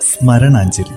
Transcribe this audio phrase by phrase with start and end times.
[0.00, 0.94] സ്മരണാഞ്ജലി.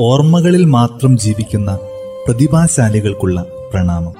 [0.00, 1.78] ഓർമ്മകളിൽ മാത്രം ജീവിക്കുന്ന
[2.26, 4.14] പ്രതിഭാശാലികൾക്കുള്ള പ്രണാമം.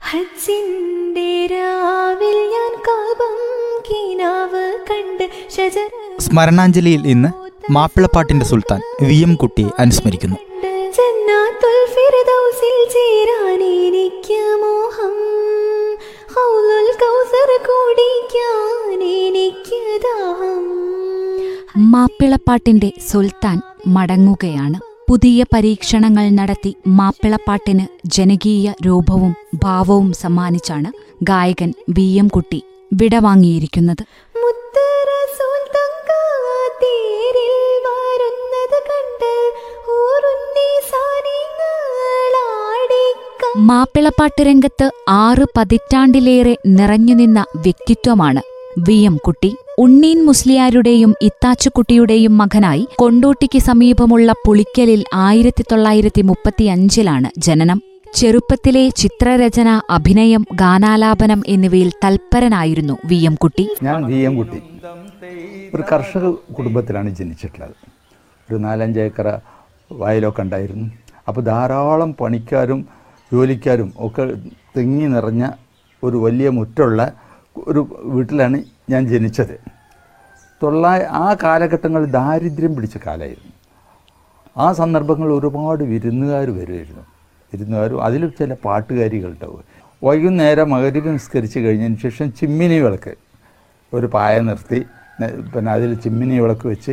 [0.00, 3.36] ഹജ്ജിന്റെ രാവിൽ ഞാൻ കാപം
[3.88, 7.28] കിനാവ് കണ്ട് ഷജറ സ്മരണാഞ്ജലിയിൽ ഇന്ന്
[7.72, 10.36] മാപ്പിളപ്പാട്ടിന്റെ സുൽത്താൻ വി എം കുട്ടിയെ അനുസ്മരിക്കുന്നു.
[12.04, 15.14] ഫിർദൗസിൽ ചേരാൻ എനിക്ക് മോഹം.
[16.34, 20.64] ഹൗലുൽ കൗസർ കുടിക്കാൻ എനിക്ക് ദാഹം.
[21.90, 24.80] മാപ്പിളപ്പാട്ടിന്റെ സുൽത്താൻ മടങ്ങുകയാണ്.
[25.08, 30.92] പുതിയ പരീക്ഷണങ്ങൾ നടത്തി മാപ്പിളപ്പാട്ടിന് ജനകീയ രൂപവും ഭാവവും സമ്മാനിച്ചാണ്
[31.22, 32.62] ഗായകൻ വി എം കുട്ടി
[32.92, 34.04] വിടവാങ്ങിയിരിക്കുന്നത്.
[34.44, 34.84] മുത്ത്
[43.64, 48.42] മാപ്പിളപ്പാട്ട് രംഗത്ത് ആറ് പതിറ്റാണ്ടിലേറെ നിറഞ്ഞുനിന്ന വ്യക്തിത്വമാണ്.
[48.78, 48.94] വി.
[48.94, 49.16] എം.
[49.16, 49.56] കുട്ടി.
[49.78, 57.82] ഉണ്ണീൻ മുസ്ലിയാരുടെയും ഇത്താച്ചുകുട്ടിയുടെയും മകനായി കൊണ്ടോട്ടിക്ക് സമീപമുള്ള പുളിക്കലിൽ ആയിരത്തി തൊള്ളായിരത്തി മുപ്പത്തിയഞ്ചിലാണ് ജനനം.
[58.14, 63.16] ചെറുപ്പത്തിലെ ചിത്രരചന അഭിനയം ഗാനാലാപനം എന്നിവയിൽ തൽപരനായിരുന്നു വി.
[63.16, 63.34] എം.
[63.34, 63.68] കുട്ടി.
[63.82, 64.14] ഞാൻ വി.
[64.14, 64.36] എം.
[64.36, 64.62] കുട്ടി.
[65.74, 67.74] ഒരു കർഷക കുടുംബത്തിലാണ് ജനിച്ചിട്ടുള്ളത്.
[68.50, 69.38] ഒരു നാലഞ്ചേക്കറ
[69.92, 70.90] വയലൊക്കെ ഉണ്ടായിരുന്നു.
[71.28, 74.24] അപ്പോൾ ധാരാളം പണിക്കാരും ജോലിക്കാരും ഒക്കെ
[74.76, 75.44] തിങ്ങി നിറഞ്ഞ
[76.02, 77.00] ഒരു വലിയ മുറ്റുള്ള
[77.68, 77.80] ഒരു
[78.14, 78.58] വീട്ടിലാണ്
[78.92, 79.56] ഞാൻ ജനിച്ചത്.
[80.62, 83.52] തൊള്ളായ ആ കാലഘട്ടങ്ങൾ ദാരിദ്ര്യം പിടിച്ച കാലമായിരുന്നു.
[84.64, 87.04] ആ സന്ദർഭങ്ങളിൽ ഒരുപാട് വിരുന്നുകാർ വരുമായിരുന്നു.
[87.52, 89.64] വിരുന്നുകാരും അതിൽ ചില പാട്ടുകാരികൾ ഉണ്ടാവും
[90.06, 93.12] വൈകുന്നേരം മകരി നിസ്കരിച്ച് കഴിഞ്ഞതിന് ശേഷം ചിമ്മിനി വിളക്ക്
[93.92, 94.80] ഒരു പായ നിർത്തി
[95.52, 96.92] പിന്നെ അതിൽ ചിമ്മിനി വിളക്ക് വെച്ച്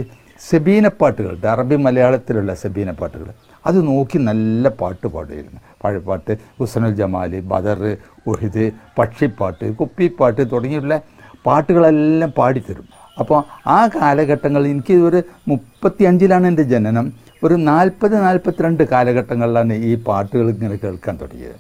[0.50, 3.28] സെബീനപ്പാട്ടുകൾ അറബി മലയാളത്തിലുള്ള സെബീനപ്പാട്ടുകൾ.
[3.66, 5.60] അത് നോക്കി നല്ല പാട്ട് പാടുമായിരുന്നു.
[5.84, 8.66] പഴപ്പാട്ട് ഹുസനുൽ ജമാൽ ബദർ ഉഹിദ്
[9.00, 11.02] പക്ഷിപ്പാട്ട് കുപ്പിപ്പാട്ട് തുടങ്ങിയുള്ള
[11.46, 12.88] പാട്ടുകളെല്ലാം പാടിത്തരും.
[13.20, 17.14] അപ്പോൾ ആ കാലഘട്ടങ്ങളിൽ എനിക്ക് ഒരു മുപ്പത്തി അഞ്ചിലാണ് എന്റെ ജനനം.
[17.44, 21.60] ഒരു നാൽപ്പത് നാൽപ്പത്തിരണ്ട് കാലഘട്ടങ്ങളിലാണ് ഈ പാട്ടുകൾ ഇങ്ങനെ കേൾക്കാൻ തുടങ്ങിയത്.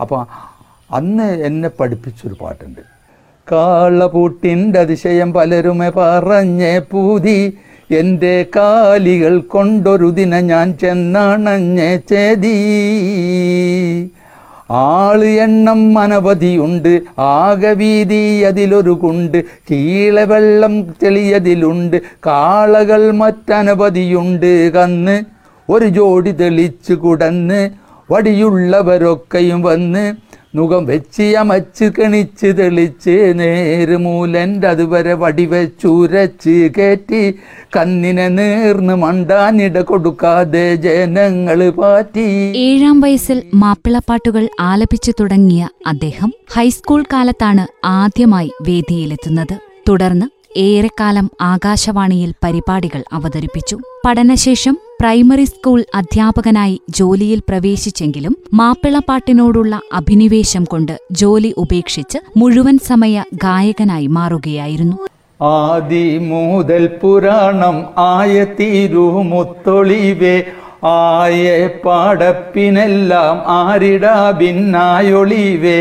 [0.00, 0.20] അപ്പോൾ
[0.98, 2.80] അന്ന് എന്നെ പഠിപ്പിച്ചൊരു പാട്ടുണ്ട്.
[3.52, 7.58] കാളപൂട്ടിന്റെ അതിശയം പലരുമേ പറഞ്ഞേ പൂതി
[7.90, 12.56] എന്റെ കാലികൾ കൊണ്ടൊരു ദിന ഞാൻ ചെന്നണഞ്ഞേ ചേതി.
[14.80, 19.38] ആൾ എണ്ണം അനവധിയുണ്ട് ആകെ വീതി അതിലൊരു കുണ്ട്
[19.70, 21.96] കീളെ വെള്ളം തെളിയതിലുണ്ട്
[22.26, 25.16] കാളകൾ മറ്റനവധിയുണ്ട് കന്ന്
[25.68, 27.60] ഒരു ജോഡി തെളിച്ചു കുടന്ന്
[28.10, 30.04] വടിയുള്ളവരൊക്കെയും വന്ന്
[30.54, 37.34] നുകം വെച്ച് അമച്ച് കണിച്ച് തെളിച്ച് നേര് മൂലന്റെ അതുവരെ വടിവെച്ചുരച്ച് കയറ്റി
[37.76, 42.26] കന്നിനെ നേർന്ന് മണ്ടാനിട കൊടുക്കാതെ ജനങ്ങൾ പാറ്റി.
[42.56, 49.56] ഏഴാം വയസ്സിൽ മാപ്പിളപ്പാട്ടുകൾ ആലപിച്ചു തുടങ്ങിയ അദ്ദേഹം ഹൈസ്കൂൾ കാലത്താണ് ആദ്യമായി വേദിയിലെത്തുന്നത്.
[49.88, 53.76] തുടർന്ന് ഏറെക്കാലം ആകാശവാണിയിൽ പരിപാടികൾ അവതരിപ്പിച്ചു.
[54.06, 64.96] പഠനശേഷം പ്രൈമറി സ്കൂൾ അധ്യാപകനായി ജോലിയിൽ പ്രവേശിച്ചെങ്കിലും മാപ്പിളപ്പാട്ടിനോടുള്ള അഭിനിവേശം കൊണ്ട് ജോലി ഉപേക്ഷിച്ച് മുഴുവൻ സമയ ഗായകനായി മാറുകയായിരുന്നു.
[65.40, 67.76] ആദി മുതൽ പുരാണം
[68.08, 70.36] ആയ തിരുമുത്തൊളിവേ
[70.90, 71.46] ആയ
[71.84, 75.80] പാടപ്പിനെല്ലാം ആരിടാ ഭിന്നായൊളിവേ.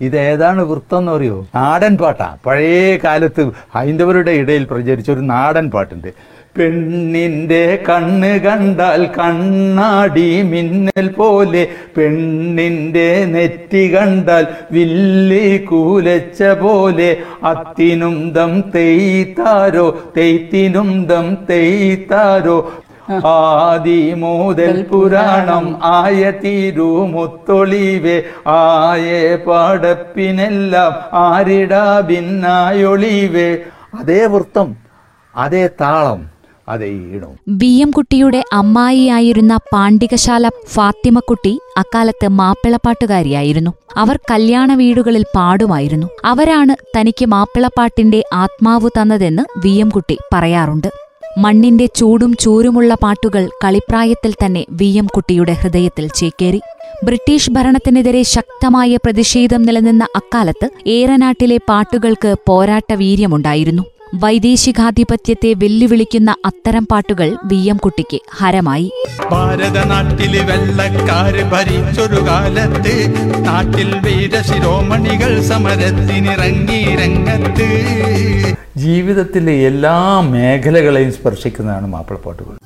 [0.00, 3.42] ഇതേതാണ് വൃത്തം എന്ന് പറയുമോ നാടൻ പാട്ടാ പഴയ കാലത്ത്
[3.74, 6.08] ഹൈന്ദവരുടെ ഇടയിൽ പ്രചരിച്ച ഒരു നാടൻ പാട്ടുണ്ട്
[6.56, 17.16] പെണ്ണിന്റെ കണ്ണ് കണ്ടാൽ കണ്ണാടി മിന്നൽ പോലെ പെണ്ണിന്റെ നെറ്റി കണ്ടാൽ വില്ലി കൂലച്ച പോലെ.
[17.42, 19.86] അത്തിനും ദം തെയ്ത്താരോ
[20.16, 22.72] തെയ്ത്തിനും ദം തെയ്ത്താരോ.
[23.24, 33.58] ആദി മുതൽ പുരാണം ആയ തിരുമുത്തൊളിവേ ആയ പാടപ്പിനെല്ലാം ആരിടാ ഭിന്നായൊളിവേ.
[33.94, 34.76] അതേ വൃത്തം
[35.36, 36.31] അതേ താളം.
[37.48, 43.70] വി എം കുട്ടിയുടെ അമ്മായിയായിരുന്ന പാണ്ഡികശാല ഫാത്തിമക്കുട്ടി അക്കാലത്ത് മാപ്പിളപ്പാട്ടുകാരിയായിരുന്നു.
[43.96, 46.06] അവർ കല്യാണ വീടുകളിൽ പാടുമായിരുന്നു.
[46.24, 50.88] അവരാണ് തനിക്ക് മാപ്പിളപ്പാട്ടിന്റെ ആത്മാവ് തന്നതെന്ന് വി എം കുട്ടി പറയാറുണ്ട്.
[51.38, 56.60] മണ്ണിന്റെ ചൂടും ചൂരുമുള്ള പാട്ടുകൾ കളിപ്രായത്തിൽ തന്നെ വി എം കുട്ടിയുടെ ഹൃദയത്തിൽ ചേക്കേറി.
[57.04, 63.82] ബ്രിട്ടീഷ് ഭരണത്തിനെതിരെ ശക്തമായ പ്രതിഷേധം നിലനിന്ന അക്കാലത്ത് ഏറനാട്ടിലെ പാട്ടുകൾക്ക് പോരാട്ട വീര്യമുണ്ടായിരുന്നു.
[64.14, 68.90] വൈദേശികാധിപത്യത്തെ വെല്ലുവിളിക്കുന്ന അത്തരം പാട്ടുകൾ വി എം കുട്ടിക്ക് ഹരമായി.
[69.30, 72.94] ഭാരതനാട്ടിലെ വെള്ളക്കാര് ഭരിച്ചൊരു കാലത്ത്
[73.44, 77.70] നാട്ടിൽ വീരശിരോമണികൾ സമരത്തിനിറങ്ങി രംഗത്ത്.
[78.76, 82.61] ജീവിതത്തിലെ എല്ലാ മേഖലകളെയും സ്പർശിക്കുന്നതാണ് മാപ്പിളപ്പാട്ടുകൾ.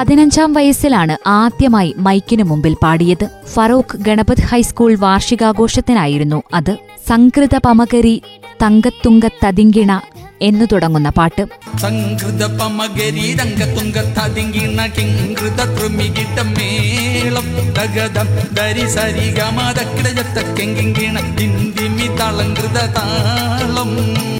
[0.00, 3.28] പതിനഞ്ചാം വയസ്സിലാണ് ആദ്യമായി മൈക്കിനു മുമ്പിൽ പാടിയത്.
[3.52, 6.76] ഫറൂഖ് ഗണപത് ഹൈസ്കൂൾ വാർഷികാഘോഷത്തിനായിരുന്നു അത്.
[7.08, 8.22] സംകൃത പമകരി
[8.62, 10.00] തങ്കത്തുങ്ക തതിങ്കിണ
[10.42, 11.46] എന്നു തുടങ്ങുന്ന പാട്ട്.
[11.78, 14.80] സംകൃത പമകരി രംഗതുങ്ക തതിങ്കിണ
[16.42, 17.46] മേളം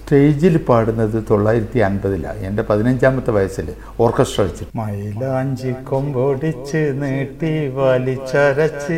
[0.01, 3.67] സ്റ്റേജിൽ പാടുന്നത് തൊള്ളായിരത്തി അൻപതിലാണ് എന്റെ പതിനഞ്ചാമത്തെ വയസ്സിൽ
[4.05, 8.97] ഓർക്കസ്ട്ര വെച്ച് മൈലാഞ്ചി കൊമ്പൊടിച്ച് നീട്ടി വലിച്ചരച്ച്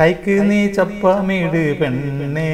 [0.00, 2.50] കൈക്ക് നീ ചപ്പമീട് പെണ്ണേ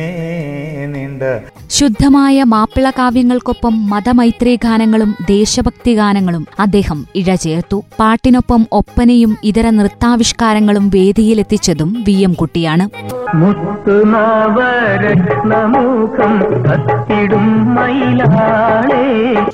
[0.94, 1.22] നീണ്ട.
[1.70, 12.16] ശുദ്ധമായ മാപ്പിള കാവ്യങ്ങൾക്കൊപ്പം മതമൈത്രി ഗാനങ്ങളും ദേശഭക്തി ഗാനങ്ങളും അദ്ദേഹം ഇഴചേർത്തു പാട്ടിനൊപ്പം ഒപ്പനയും ഇതര നൃത്താവിഷ്കാരങ്ങളും വേദിയിലെത്തിച്ചതും വി
[12.28, 12.86] എം കുട്ടിയാണ്.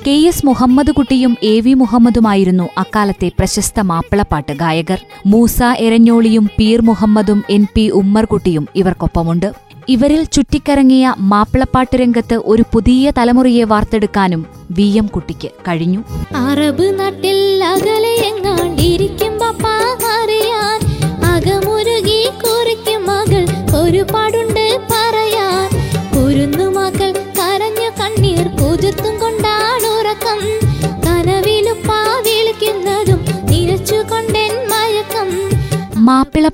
[0.07, 5.05] കെ എസ് മുഹമ്മദ് കുട്ടിയും എ വി മുഹമ്മദുമായിരുന്നു അക്കാലത്തെ പ്രശസ്ത മാപ്പിളപ്പാട്ട് ഗായകർ.
[5.25, 9.53] മൂസ എരഞ്ഞോളിയും പീർ മുഹമ്മദും എൻ പി ഉമ്മർകുട്ടിയും ഇവർക്കൊപ്പമുണ്ട്.
[9.87, 16.03] ഇവരിൽ ചുറ്റിക്കറങ്ങിയ മാപ്പിളപ്പാട്ട് രംഗത്ത് ഒരു പുതിയ തലമുറയെ വാർത്തെടുക്കാനും വി എം കുട്ടിക്ക് കഴിഞ്ഞു.
[16.35, 18.15] അറബ് നാട്ടിൽ അകലെ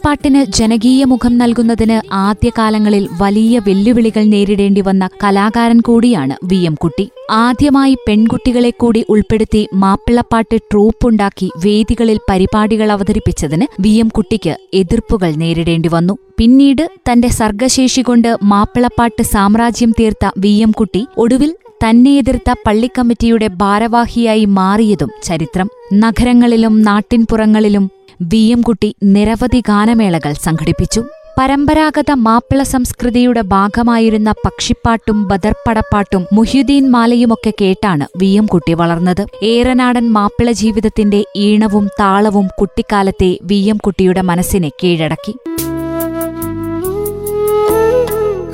[0.01, 7.05] മാപ്പിളപ്പാട്ടിന് ജനകീയ മുഖം നൽകുന്നതിന് ആദ്യകാലങ്ങളിൽ വലിയ വെല്ലുവിളികൾ നേരിടേണ്ടി വന്ന കലാകാരൻ കൂടിയാണ് വി എം കുട്ടി.
[7.31, 16.17] ആദ്യമായി പെൺകുട്ടികളെ കൂടി ഉൾപ്പെടുത്തി മാപ്പിളപ്പാട്ട് ട്രൂപ്പുണ്ടാക്കി വേദികളിൽ പരിപാടികൾ അവതരിപ്പിച്ചതിന് വി എം കുട്ടിക്ക് എതിർപ്പുകൾ നേരിടേണ്ടി വന്നു.
[16.37, 21.55] പിന്നീട് തന്റെ സർഗശേഷി കൊണ്ട് മാപ്പിളപ്പാട്ട് സാമ്രാജ്യം തീർത്ത വി എം കുട്ടി ഒടുവിൽ
[21.85, 25.69] തന്നെ എതിർത്ത പള്ളിക്കമ്മിറ്റിയുടെ ഭാരവാഹിയായി മാറിയതും ചരിത്രം.
[25.93, 27.85] നഗരങ്ങളിലും നാട്ടിൻപുറങ്ങളിലും
[28.23, 31.03] വി എം കുട്ടി നിരവധി ഗാനമേളകൾ സംഘടിപ്പിച്ചു.
[31.39, 39.25] പരമ്പരാഗത മാപ്പിള സംസ്കൃതിയുടെ ഭാഗമായിരുന്ന പക്ഷിപ്പാട്ടും ബദർപ്പടപ്പാട്ടും മുഹ്യുദ്ദീൻ മാലയുമൊക്കെ കേട്ടാണ് വി എം കുട്ടി വളർന്നത്.
[39.43, 45.35] ഏറനാടൻ മാപ്പിള ജീവിതത്തിന്റെ ഈണവും താളവും കുട്ടിക്കാലത്തെ വി എം കുട്ടിയുടെ മനസ്സിനെ കീഴടക്കി.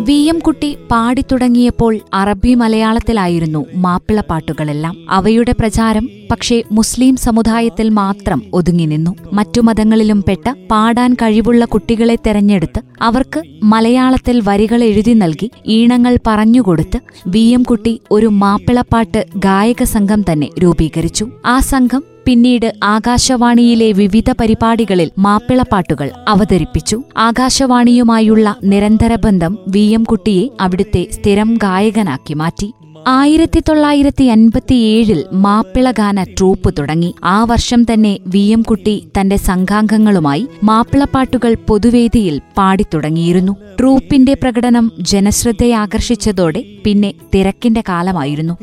[0.08, 9.16] വി എം കുട്ടി പാടിത്തുടങ്ങിയപ്പോൾ അറബി മലയാളത്തിലായിരുന്നു മാപ്പിളപ്പാട്ടുകളെല്ലാം അവയുടെ പ്രചാരം പക്ഷേ മുസ്ലിം സമുദായത്തിൽ മാത്രം ഒതുങ്ങി നിന്നു.
[9.34, 17.46] മറ്റു മതങ്ങളിലും പെട്ട പാടാൻ കഴിവുള്ള കുട്ടികളെ തെരഞ്ഞെടുത്ത് അവർക്ക് മലയാളത്തിൽ വരികൾ എഴുതി നൽകി ഈണങ്ങൾ പറഞ്ഞുകൊടുത്ത് വി
[17.50, 21.28] എം കുട്ടി ഒരു മാപ്പിളപ്പാട്ട് ഗായക സംഘം തന്നെ രൂപീകരിച്ചു.
[21.46, 27.04] ആ സംഘം പിന്നീട് ആകാശവാണിയിലെ വിവിധ പരിപാടികളിൽ മാപ്പിളപ്പാട്ടുകൾ അവതരിപ്പിച്ചു.
[27.18, 32.70] ആകാശവാണിയുമായുള്ള നിരന്തര ബന്ധം വി എം കുട്ടിയെ അവിടുത്തെ സ്ഥിരം ഗായകനാക്കി മാറ്റി.
[33.08, 37.14] ആയിരത്തി തൊള്ളായിരത്തി അൻപത്തിയേഴിൽ മാപ്പിളഗാന ട്രൂപ്പ് തുടങ്ങി.
[37.24, 43.56] ആ വർഷം തന്നെ വി എം കുട്ടി തന്റെ സംഘാംഗങ്ങളുമായി മാപ്പിളപ്പാട്ടുകൾ പൊതുവേദിയിൽ പാടിത്തുടങ്ങിയിരുന്നു.
[43.80, 48.54] ട്രൂപ്പിന്റെ പ്രകടനം ജനശ്രദ്ധയാകർഷിച്ചതോടെ പിന്നെ തിരക്കിന്റെ കാലമായിരുന്നു.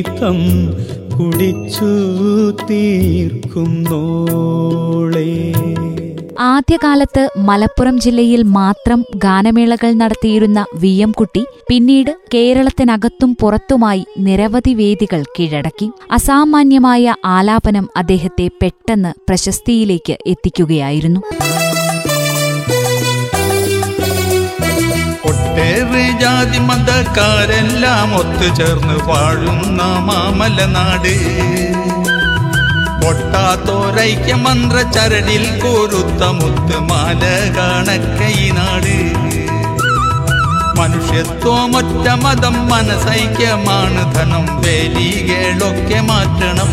[0.00, 0.68] ജീവിതം
[1.14, 1.84] കുടിച്ചു
[2.70, 5.52] തീർക്കുന്നോളേ
[6.40, 15.90] ആദ്യകാലത്ത് മലപ്പുറം ജില്ലയിൽ മാത്രം ഗാനമേളകൾ നടത്തിയിരുന്ന വി എം കുട്ടി പിന്നീട് കേരളത്തിനകത്തും പുറത്തുമായി നിരവധി വേദികൾ കീഴടക്കി.
[16.10, 21.20] അസാമാന്യമായ ആലാപനം അദ്ദേഹത്തെ പെട്ടെന്ന് പ്രശസ്തിയിലേക്ക് എത്തിക്കുകയായിരുന്നു.
[25.70, 31.12] ഒട്ടേറെ ജാതി മതക്കാരെല്ലാം ഒത്തുചേർന്ന് വാഴുന്ന മാമലനാട്
[33.02, 37.22] പൊട്ടാത്തോരൈക്യ മന്ത്ര ചരടിൽ കോരുത്ത മുത്ത് മാല
[37.56, 38.96] കാണക്കൈ നാട്.
[40.80, 44.60] മനുഷ്യത്വമൊറ്റ മതം മനസൈക്യമാണ് ധനം.
[44.60, 46.72] വേലികളൊക്കെ മാറ്റണം.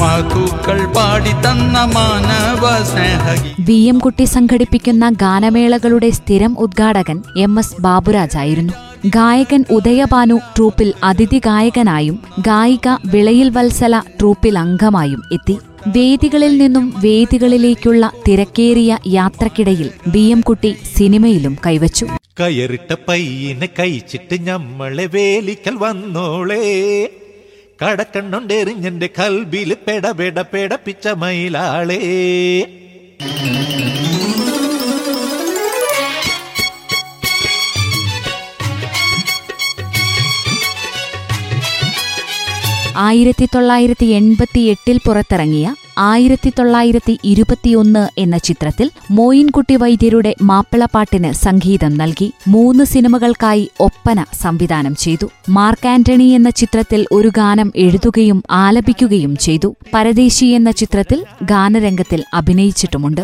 [0.00, 8.72] മാതൂക്കൾ പാടി തന്ന മാനവ സ്നേഹഗീ വി എം കുട്ടി സംഘടിപ്പിക്കുന്ന ഗാനമേളകളുടെ സ്ഥിരം ഉദ്ഘാടകൻ എം എസ് ബാബുരാജായിരുന്നു
[9.08, 15.56] ഗായകൻ ഉദയഭാനു ട്രൂപ്പിൽ അതിഥി ഗായകനായും ഗായിക വിളയിൽ വത്സല ട്രൂപ്പിൽ അംഗമായും എത്തി.
[15.86, 22.06] വേദികളിൽ നിന്നും വേദികളിലേക്കുള്ള തിരക്കേറിയ യാത്രക്കിടയിൽ ബി എം കുട്ടി സിനിമയിലും കൈവച്ചു.
[22.40, 26.66] കയറിട്ട പയ്യനെ കഴിച്ചിട്ട് ഞമ്മളെ വേലിക്കൽ വന്നോളേ.
[27.78, 32.00] കടക്കണ്ണുണ്ടെറിഞ്ഞെന്റെ കൽബിൽ പെടപെട പെടപ്പിച്ച മയിലാളേ
[43.00, 45.66] ആയിരത്തി തൊള്ളായിരത്തി എൺപത്തി എട്ടിൽ പുറത്തിറങ്ങിയ
[45.98, 55.26] ആയിരത്തി തൊള്ളായിരത്തി ഇരുപത്തിയൊന്ന് എന്ന ചിത്രത്തിൽ മോയിൻകുട്ടി വൈദ്യരുടെ മാപ്പിളപ്പാട്ടിന് സംഗീതം നൽകി മൂന്ന് സിനിമകൾക്കായി ഒപ്പന സംവിധാനം ചെയ്തു.
[55.48, 59.76] മാർക്ക് ആന്റണി എന്ന ചിത്രത്തിൽ ഒരു ഗാനം എഴുതുകയും ആലപിക്കുകയും ചെയ്തു.
[59.94, 63.20] പരദേശി എന്ന ചിത്രത്തിൽ ഗാനരംഗത്തിൽ അഭിനയിച്ചിട്ടുമുണ്ട്.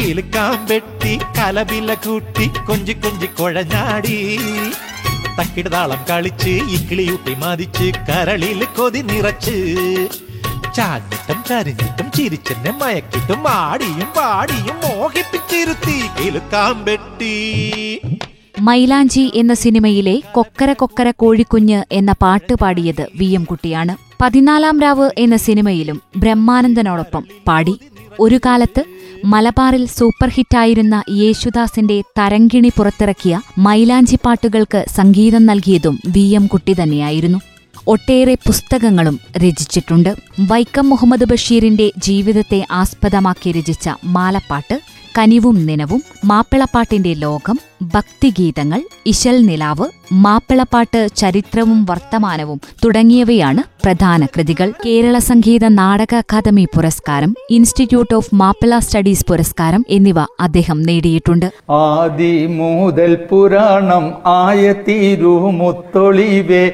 [0.00, 4.42] കിലുക്കാൻ വെട്ടി കലബില കൂട്ടി കൊഞ്ചി കൊഞ്ചി കുഴഞ്ഞാടി.
[5.38, 9.56] തക്കിടതാളം കളിച്ച് ഇക്കിളിയൂട്ടി മതിച്ച് കരളിൽ കൊതി നിറച്ച്.
[10.76, 16.76] ചാഞ്ഞിട്ടും കരഞ്ഞിട്ടും ചിരിച്ചെന്നെ മയക്കിട്ടും ആടിയും പാടിയും മോഹിപ്പിച്ചിരുത്തി കിലുക്കാൻ
[18.60, 23.96] മൈലാഞ്ചി എന്ന സിനിമയിലെ കൊക്കര കൊക്കര കോഴിക്കുഞ്ഞ് എന്ന പാട്ട് പാടിയത് വി എം കുട്ടിയാണ്.
[24.22, 27.74] പതിനാലാം രാവ് എന്ന സിനിമയിലും ബ്രഹ്മാനന്ദനോടൊപ്പം പാടി.
[28.20, 28.84] ഒരു കാലത്ത്
[29.24, 37.38] മലബാറിൽ സൂപ്പർ ഹിറ്റായിരുന്ന യേശുദാസിന്റെ തരങ്കിണി പുറത്തിറക്കിയ മൈലാഞ്ചി പാട്ടുകൾക്ക് സംഗീതം നൽകിയതും വി എം കുട്ടി തന്നെയായിരുന്നു.
[37.86, 40.16] ഒട്ടേറെ പുസ്തകങ്ങളും രചിച്ചിട്ടുണ്ട്.
[40.40, 44.80] വൈക്കം മുഹമ്മദ് ബഷീറിന്റെ ജീവിതത്തെ ആസ്പദമാക്കി രചിച്ച മാലപ്പാട്ട്
[45.18, 47.58] കനിവും നിനവും മാപ്പിളപ്പാട്ടിന്റെ ലോകം
[47.94, 54.72] ഭക്തിഗീതങ്ങൾ ഇശൽ നിലാവ് മാപ്പിളപ്പാട്ട് ചരിത്രവും വർത്തമാനവും തുടങ്ങിയവയാണ് പ്രധാന കൃതികൾ.
[54.86, 61.46] കേരള സംഗീത നാടക അക്കാദമി പുരസ്കാരം ഇൻസ്റ്റിറ്റ്യൂട്ട് ഓഫ് മാപ്പിള സ്റ്റഡീസ് പുരസ്കാരം എന്നിവ അദ്ദേഹം നേടിയിട്ടുണ്ട്.
[61.70, 66.64] ആദി മുതൽ പുരാണം ആയ തിരുമുത്തൊളിവേ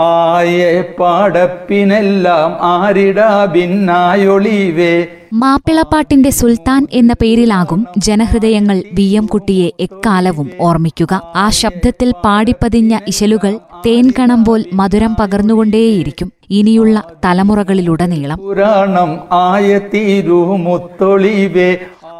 [0.00, 5.06] ആയ പാടപ്പിനെല്ലാം ആരിടാ ഭിന്നായൊളിവേ?
[5.32, 11.20] മാപ്പിളപ്പാട്ടിന്റെ സുൽത്താൻ എന്ന പേരിലാകും ജനഹൃദയങ്ങൾ വി എം കുട്ടിയെ എക്കാലവും ഓർമ്മിക്കുക.
[11.36, 18.38] ആ ശബ്ദത്തിൽ പാടിപ്പതിഞ്ഞ ഇശലുകൾ തേൻകണം പോൽ മധുരം പകർന്നുകൊണ്ടേയിരിക്കും ഇനിയുള്ള തലമുറകളിലുടനീളം.
[18.38, 21.76] പുരാണം ആയ തിരുമുത്തൊളിവേ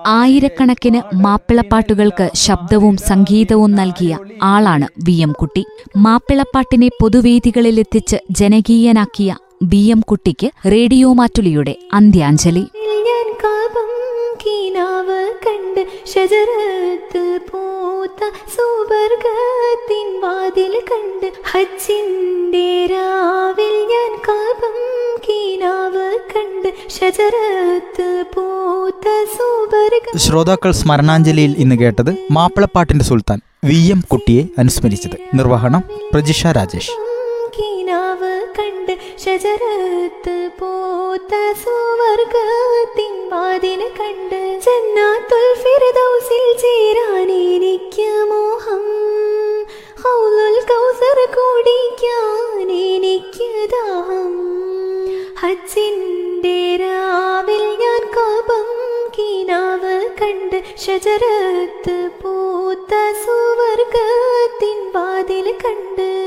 [0.08, 5.64] ആയിരക്കണക്കിന് മാപ്പിളപ്പാട്ടുകൾക്ക് ശബ്ദവും സംഗീതവും നൽകിയ ആളാണ് വി എം കുട്ടി.
[5.96, 12.64] മാപ്പിളപ്പാട്ടിനെ പൊതുവേദികളിലെത്തിച്ച് ജനകീയനാക്കിയ വി എം കുട്ടിക്ക് റേഡിയോ മാറ്റുലിയുടെ അന്ത്യാഞ്ജലി.
[15.46, 17.77] കണ്ട് ശജരത്ത് പൂത്ത
[18.30, 24.76] സുവർഗത്തിൻ വാതിൽ കണ്ട് ഹജ്ജിന്റെ രാവിൽ ഞാൻ കാപം
[25.28, 29.06] കീനാവ് കണ്ട് ഷജറത്ത് പൂത്ത
[29.36, 30.16] സുവർഗ.
[30.16, 35.36] ശ്രോതാക്കൾ സ്മരണാഞ്ജലിയിൽ ഇന്ന് കേട്ടത് മാപ്പിളപ്പാട്ടിന്റെ സുൽത്താൻ വി എം കുട്ടിയെ അനുസ്മരിച്ചത്.
[35.38, 35.82] നിർവഹണം
[36.12, 36.90] പ്രജിഷ രാജേഷ്.
[37.58, 48.84] കീനാവ് കണ്ട് ഷജറത്ത് പൂത്ത സുവർഗത്തിൻ വാതിൽ കണ്ട് ജന്നാത്തുൽ ഫിർദൗസിൽ ചേരാൻ എനിക്ക് മോഹം.
[50.02, 54.34] ഹൗലുൽ കൗസർ കുടിക്കാൻ എനിക്ക് ദാഹം.
[55.40, 58.68] ഹജ്ജിന്റെ രാവിൽ ഞാൻ കാപം
[59.18, 62.94] കിനാവ് കണ്ട് ഷജറത്ത് പൂത്ത
[63.24, 66.17] സുവർഗത്തിൻ വാതിൽ കണ്ട്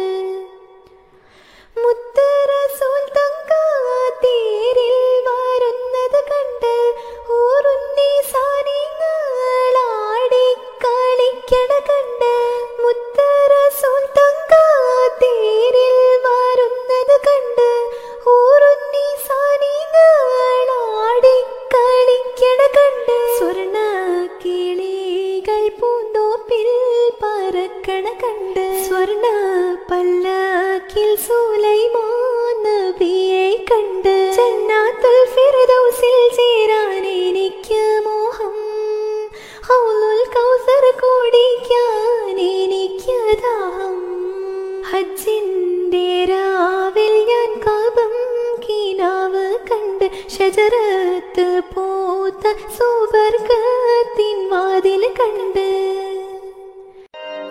[50.62, 55.68] ഷജറത്ത് പൂത്ത സുവർഗത്തിൻ വാതിൽ കണ്ട്.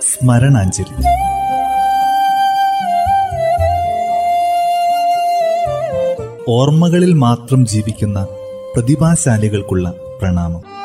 [0.00, 0.94] സ്മരണാഞ്ജലി.
[6.48, 8.26] ഓർമ്മകളിൽ മാത്രം ജീവിക്കുന്ന
[8.76, 10.79] പ്രതിഭാശാലികൾക്കുള്ള പ്രണാമം.